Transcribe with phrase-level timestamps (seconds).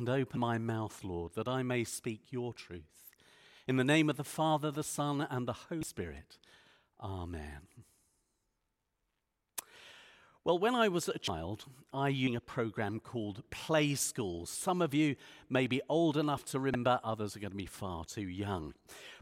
[0.00, 3.12] and open my mouth, Lord, that I may speak your truth.
[3.68, 6.38] In the name of the Father, the Son, and the Holy Spirit.
[6.98, 7.68] Amen.
[10.42, 14.46] Well, when I was a child, I used a program called Play School.
[14.46, 15.16] Some of you
[15.50, 18.72] may be old enough to remember, others are going to be far too young.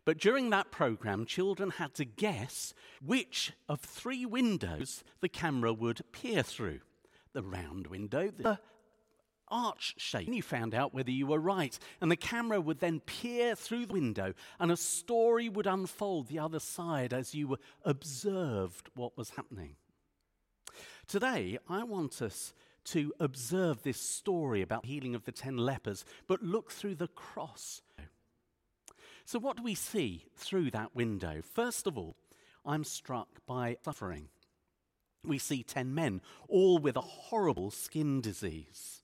[0.04, 2.72] But during that program, children had to guess
[3.04, 6.80] which of three windows the camera would peer through
[7.32, 8.60] the round window, the
[9.50, 10.26] arch shape.
[10.26, 11.79] And you found out whether you were right.
[12.00, 16.39] And the camera would then peer through the window, and a story would unfold the
[16.39, 19.76] other side as you observed what was happening.
[21.06, 22.53] Today, I want us
[22.86, 27.82] to observe this story about healing of the ten lepers, but look through the cross.
[29.25, 31.42] So, what do we see through that window?
[31.42, 32.17] First of all,
[32.64, 34.28] I'm struck by suffering.
[35.25, 39.03] We see ten men, all with a horrible skin disease.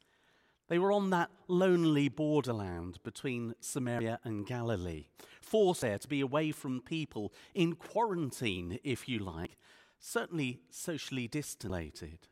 [0.68, 5.06] They were on that lonely borderland between Samaria and Galilee,
[5.42, 9.56] forced there to be away from people, in quarantine, if you like,
[9.98, 12.28] certainly socially distillated.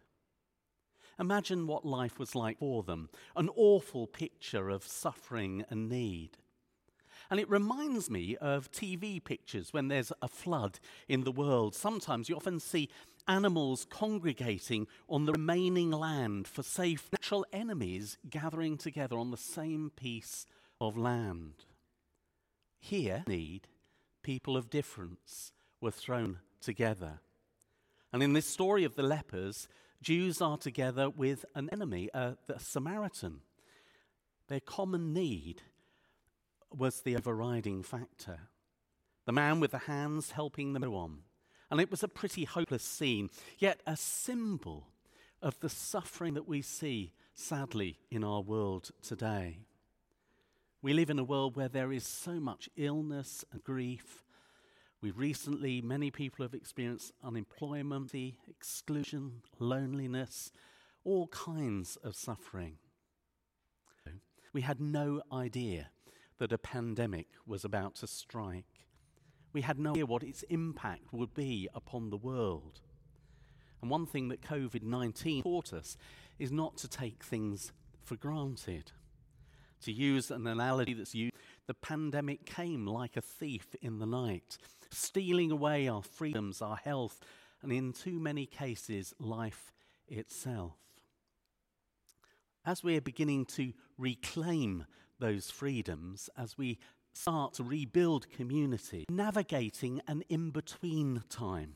[1.19, 6.39] Imagine what life was like for them an awful picture of suffering and need.
[7.31, 11.75] And it reminds me of TV pictures when there's a flood in the world.
[11.75, 12.89] Sometimes you often see
[13.29, 19.91] animals congregating on the remaining land for safe natural enemies gathering together on the same
[19.95, 20.47] piece
[20.81, 21.65] of land.
[22.79, 23.69] Here, need,
[24.23, 27.21] people of difference were thrown together.
[28.13, 29.69] And in this story of the lepers,
[30.03, 33.41] Jews are together with an enemy, the Samaritan.
[34.49, 35.63] Their common need
[36.77, 38.41] was the overriding factor.
[39.25, 41.21] The man with the hands helping the on.
[41.73, 44.87] And it was a pretty hopeless scene, yet a symbol
[45.41, 49.59] of the suffering that we see, sadly, in our world today.
[50.83, 54.23] We live in a world where there is so much illness and grief
[55.03, 58.15] we recently, many people have experienced unemployment,
[58.49, 60.53] exclusion, loneliness,
[61.03, 62.77] all kinds of suffering.
[64.53, 65.91] We had no idea
[66.39, 68.72] that a pandemic was about to strike.
[69.53, 72.81] We had no idea what its impact would be upon the world.
[73.81, 75.97] And one thing that COVID 19 taught us
[76.39, 78.93] is not to take things for granted.
[79.83, 81.35] To use an analogy that's used,
[81.67, 84.57] the pandemic came like a thief in the night
[84.93, 87.21] stealing away our freedoms, our health,
[87.63, 89.73] and in too many cases, life
[90.09, 90.77] itself.
[92.65, 94.85] As we're beginning to reclaim
[95.19, 96.79] those freedoms, as we
[97.13, 101.75] start to rebuild community, navigating an in between time,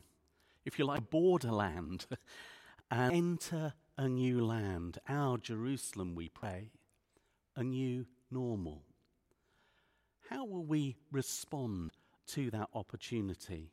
[0.65, 2.05] if you like, a borderland,
[2.91, 6.71] and enter a new land, our Jerusalem, we pray,
[7.55, 8.83] a new normal.
[10.29, 11.91] How will we respond
[12.27, 13.71] to that opportunity?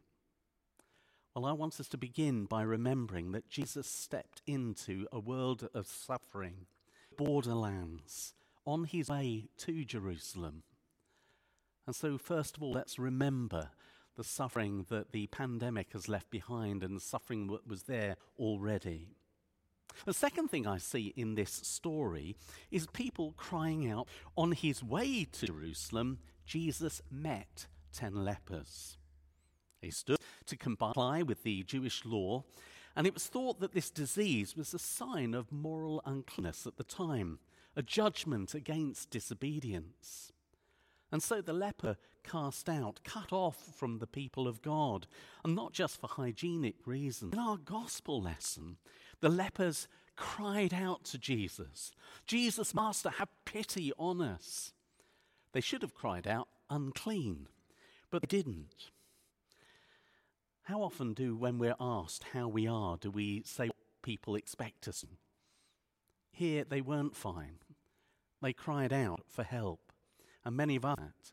[1.35, 5.87] Well, I want us to begin by remembering that Jesus stepped into a world of
[5.89, 6.67] suffering,
[7.17, 10.63] borderlands, on his way to Jerusalem.
[11.87, 13.71] And so, first of all, let's remember
[14.17, 19.09] the suffering that the pandemic has left behind and the suffering that was there already.
[20.07, 22.37] The second thing I see in this story
[22.71, 28.99] is people crying out, on his way to Jerusalem, Jesus met ten lepers.
[29.81, 32.45] They stood to comply with the Jewish law,
[32.97, 36.85] and it was thought that this disease was a sign of moral uncleanness at the
[36.85, 37.39] time,
[37.77, 40.33] a judgment against disobedience.
[41.15, 45.07] And so the leper cast out, cut off from the people of God,
[45.45, 47.35] and not just for hygienic reasons.
[47.35, 48.79] In our gospel lesson,
[49.21, 49.87] the lepers
[50.17, 51.93] cried out to Jesus,
[52.27, 54.73] Jesus, Master, have pity on us.
[55.53, 57.47] They should have cried out, unclean.
[58.11, 58.91] But they didn't.
[60.65, 64.89] How often do, when we're asked how we are, do we say what people expect
[64.89, 65.05] us?
[66.33, 67.59] Here, they weren't fine.
[68.43, 69.84] They cried out for help,
[70.45, 71.33] and many of us.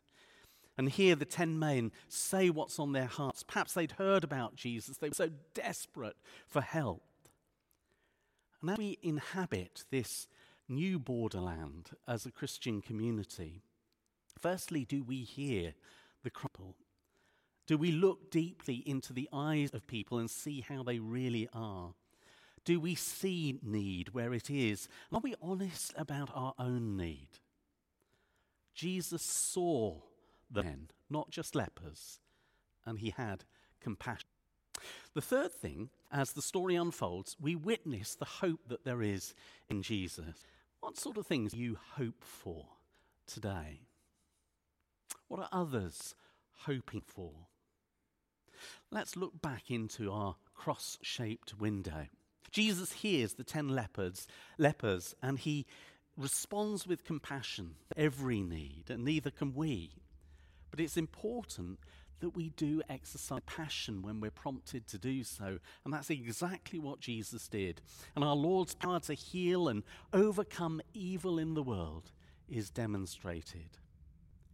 [0.78, 3.42] And here, the ten men say what's on their hearts.
[3.42, 6.16] Perhaps they'd heard about Jesus, they were so desperate
[6.48, 7.02] for help.
[8.60, 10.28] And as we inhabit this
[10.68, 13.62] new borderland as a Christian community,
[14.40, 15.74] firstly, do we hear
[16.22, 16.76] the crumple?
[17.66, 21.94] Do we look deeply into the eyes of people and see how they really are?
[22.64, 24.88] Do we see need where it is?
[25.12, 27.28] Are we honest about our own need?
[28.74, 30.00] Jesus saw
[30.50, 32.20] the men, not just lepers,
[32.84, 33.44] and he had
[33.80, 34.28] compassion.
[35.14, 39.34] The third thing, as the story unfolds, we witness the hope that there is
[39.68, 40.42] in Jesus.
[40.80, 42.66] What sort of things you hope for
[43.26, 43.82] today?
[45.28, 46.14] What are others
[46.64, 47.32] hoping for?
[48.90, 52.06] Let's look back into our cross shaped window.
[52.50, 54.26] Jesus hears the ten lepers,
[54.58, 55.66] lepers and he
[56.16, 59.90] responds with compassion every need, and neither can we.
[60.70, 61.78] But it's important
[62.20, 65.58] that we do exercise passion when we're prompted to do so.
[65.84, 67.82] And that's exactly what Jesus did.
[68.14, 69.82] And our Lord's power to heal and
[70.12, 72.12] overcome evil in the world
[72.48, 73.78] is demonstrated.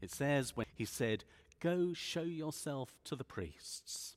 [0.01, 1.25] It says when he said,
[1.61, 4.17] Go show yourself to the priests.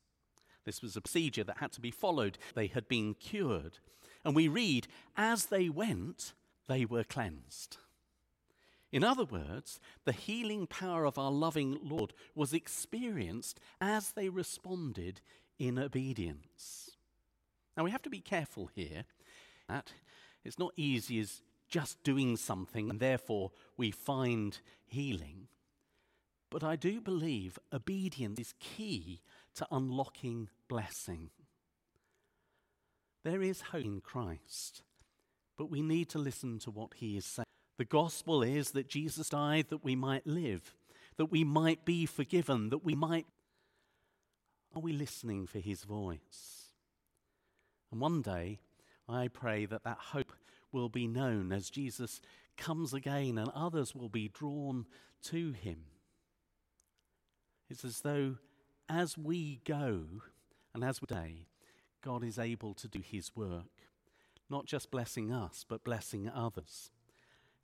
[0.64, 2.38] This was a procedure that had to be followed.
[2.54, 3.78] They had been cured.
[4.24, 4.86] And we read,
[5.16, 6.32] as they went,
[6.68, 7.78] they were cleansed.
[8.90, 15.20] In other words, the healing power of our loving Lord was experienced as they responded
[15.58, 16.90] in obedience.
[17.76, 19.04] Now, we have to be careful here
[19.68, 19.92] that
[20.44, 25.48] it's not easy as just doing something and therefore we find healing.
[26.50, 29.22] But I do believe obedience is key
[29.54, 31.30] to unlocking blessing.
[33.24, 34.82] There is hope in Christ,
[35.56, 37.46] but we need to listen to what he is saying.
[37.78, 40.74] The gospel is that Jesus died that we might live,
[41.16, 43.26] that we might be forgiven, that we might.
[44.74, 46.72] Are we listening for his voice?
[47.90, 48.60] And one day,
[49.08, 50.32] I pray that that hope
[50.70, 52.20] will be known as Jesus
[52.56, 54.86] comes again and others will be drawn
[55.24, 55.84] to him.
[57.68, 58.36] It's as though
[58.88, 60.04] as we go
[60.74, 61.46] and as we day,
[62.02, 63.66] God is able to do his work,
[64.52, 66.92] not just blessing us, but blessing others.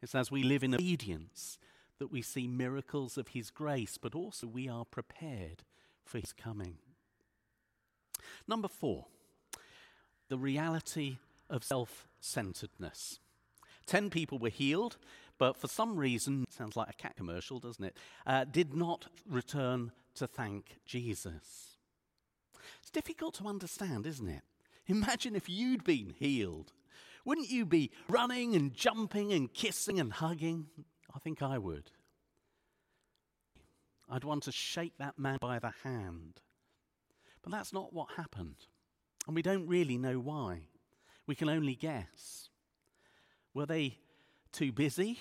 [0.02, 1.58] It's as we live in obedience
[1.99, 5.64] that we see miracles of his grace, but also we are prepared
[6.05, 6.79] for his coming.
[8.46, 9.06] Number four,
[10.29, 11.19] the reality
[11.50, 13.19] of self centeredness.
[13.87, 14.96] Ten people were healed,
[15.38, 17.96] but for some reason, sounds like a cat commercial, doesn't it?
[18.26, 21.76] Uh, did not return to thank Jesus.
[22.81, 24.43] It's difficult to understand, isn't it?
[24.87, 26.73] Imagine if you'd been healed.
[27.28, 30.69] Wouldn't you be running and jumping and kissing and hugging?
[31.14, 31.90] I think I would.
[34.08, 36.40] I'd want to shake that man by the hand.
[37.42, 38.56] But that's not what happened.
[39.26, 40.69] And we don't really know why.
[41.26, 42.48] We can only guess.
[43.52, 43.98] Were they
[44.50, 45.19] too busy.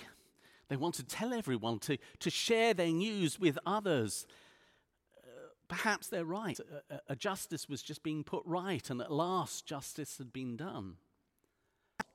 [0.70, 4.26] They want to tell everyone, to, to share their news with others.
[5.18, 6.58] Uh, perhaps they're right.
[6.90, 10.96] A, a, justice was just being put right, and at last justice had been done.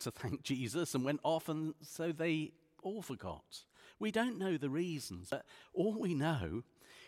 [0.03, 2.53] To thank Jesus and went off, and so they
[2.83, 3.65] all forgot.
[4.01, 6.63] We don't know the reasons, but all we know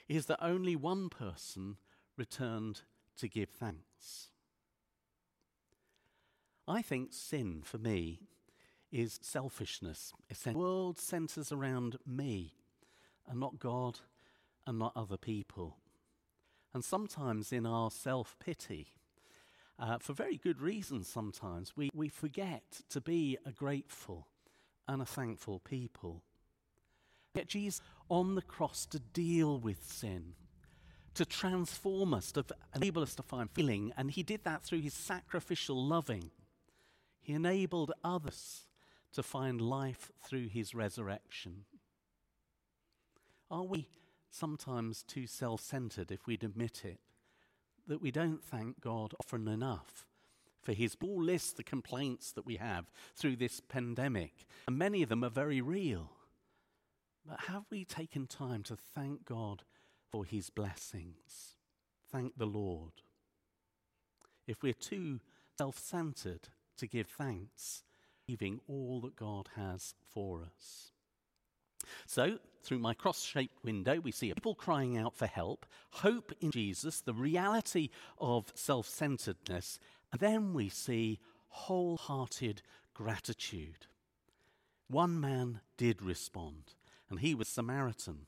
[0.08, 1.76] is that only one person
[2.16, 2.82] returned
[3.16, 4.28] to give thanks.
[6.68, 8.20] I think sin, for me,
[8.92, 10.12] is selfishness.
[10.44, 12.54] The world centers around me
[13.28, 14.00] and not God
[14.66, 15.78] and not other people.
[16.72, 18.88] And sometimes in our self pity,
[19.78, 24.28] uh, for very good reasons, sometimes we, we forget to be a grateful
[24.86, 26.22] and a thankful people.
[27.34, 30.34] Yet Jesus on the cross to deal with sin,
[31.14, 32.44] to transform us, to
[32.74, 36.30] enable us to find feeling, and he did that through his sacrificial loving.
[37.20, 38.66] He enabled others
[39.14, 41.64] to find life through his resurrection.
[43.50, 43.88] Are we
[44.30, 46.98] sometimes too self centered if we'd admit it?
[47.86, 50.06] That we don't thank God often enough
[50.62, 55.10] for his all list the complaints that we have through this pandemic, and many of
[55.10, 56.12] them are very real.
[57.26, 59.62] But have we taken time to thank God
[60.10, 61.56] for his blessings?
[62.10, 62.92] Thank the Lord.
[64.46, 65.20] If we're too
[65.58, 66.48] self centered
[66.78, 67.82] to give thanks,
[68.26, 70.92] receiving all that God has for us.
[72.06, 76.50] So, through my cross shaped window, we see people crying out for help, hope in
[76.50, 79.78] Jesus, the reality of self centeredness,
[80.12, 82.62] and then we see wholehearted
[82.94, 83.86] gratitude.
[84.88, 86.74] One man did respond,
[87.10, 88.26] and he was Samaritan,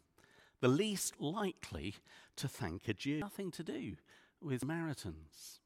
[0.61, 1.95] the least likely
[2.37, 3.19] to thank a Jew.
[3.21, 3.97] Nothing to do
[4.41, 5.61] with Samaritans.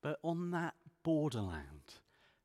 [0.00, 1.94] But on that borderland,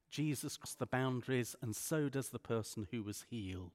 [0.10, 3.72] Jesus crossed the boundaries, and so does the person who was healed.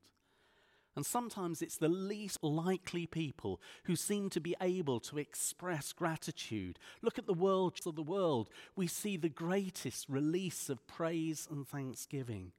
[0.98, 6.76] And sometimes it's the least likely people who seem to be able to express gratitude.
[7.02, 8.50] Look at the world of the world.
[8.74, 12.50] We see the greatest release of praise and thanksgiving.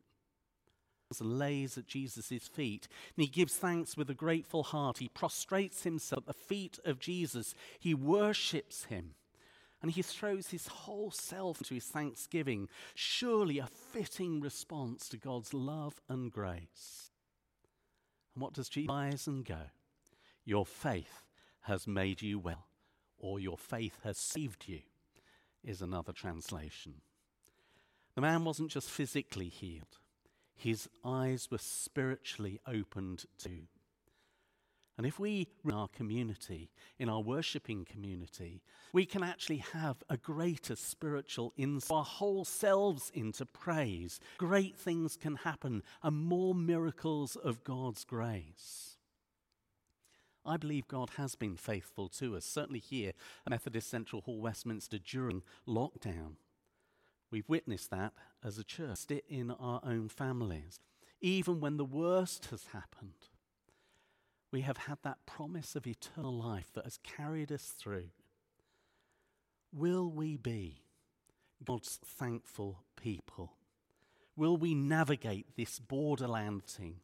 [1.20, 5.00] Lays at Jesus' feet, and he gives thanks with a grateful heart.
[5.00, 7.54] He prostrates himself at the feet of Jesus.
[7.78, 9.16] He worships him.
[9.82, 15.54] And he throws his whole self into his thanksgiving, surely a fitting response to God's
[15.54, 17.09] love and grace.
[18.40, 19.70] What does Jesus rise and go?
[20.46, 21.24] Your faith
[21.62, 22.66] has made you well,
[23.18, 24.80] or your faith has saved you,
[25.64, 26.96] is another translation.
[28.16, 30.00] The man wasn't just physically healed,
[30.56, 33.68] his eyes were spiritually opened too.
[35.00, 40.18] And if we, in our community, in our worshipping community, we can actually have a
[40.18, 47.38] greater spiritual insight, our whole selves into praise, great things can happen and more miracles
[47.38, 48.98] of God's grace.
[50.46, 53.14] I believe God has been faithful to us, certainly here
[53.46, 56.34] at Methodist Central Hall, Westminster, during lockdown.
[57.32, 58.12] We've witnessed that
[58.44, 60.82] as a church it in our own families.
[61.22, 63.30] Even when the worst has happened,
[64.52, 68.10] we have had that promise of eternal life that has carried us through.
[69.72, 70.82] Will we be
[71.64, 73.54] God's thankful people?
[74.36, 77.02] Will we navigate this borderland thing?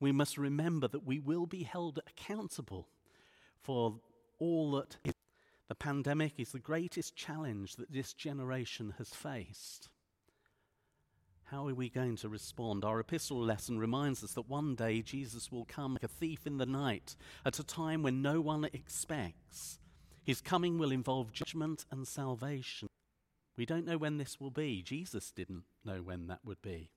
[0.00, 2.88] We must remember that we will be held accountable
[3.60, 4.00] for
[4.38, 5.14] all that is.
[5.68, 9.88] The pandemic is the greatest challenge that this generation has faced.
[11.52, 12.82] How are we going to respond?
[12.82, 16.56] Our epistle lesson reminds us that one day Jesus will come like a thief in
[16.56, 19.78] the night at a time when no one expects.
[20.24, 22.88] His coming will involve judgment and salvation.
[23.54, 24.80] We don't know when this will be.
[24.80, 26.88] Jesus didn't know when that would be.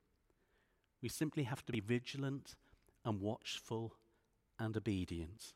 [1.02, 2.56] We simply have to be vigilant
[3.04, 3.96] and watchful
[4.58, 5.52] and obedient.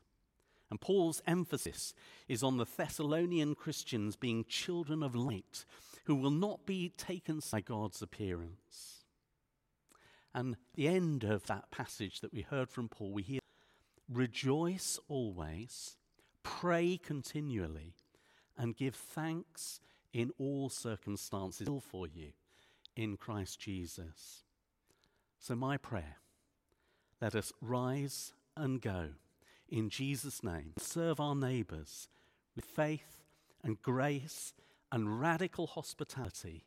[0.70, 1.94] And Paul's emphasis
[2.28, 5.64] is on the Thessalonian Christians being children of light
[6.04, 9.04] who will not be taken by God's appearance.
[10.32, 13.40] And the end of that passage that we heard from Paul, we hear
[14.08, 15.96] rejoice always,
[16.42, 17.94] pray continually,
[18.56, 19.80] and give thanks
[20.12, 22.32] in all circumstances for you
[22.96, 24.44] in Christ Jesus.
[25.38, 26.16] So, my prayer
[27.20, 29.10] let us rise and go
[29.70, 32.08] in Jesus' name, serve our neighbors
[32.56, 33.22] with faith
[33.62, 34.52] and grace
[34.92, 36.66] and radical hospitality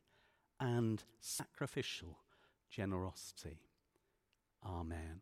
[0.60, 2.20] and sacrificial
[2.70, 3.60] generosity.
[4.66, 5.22] Amen.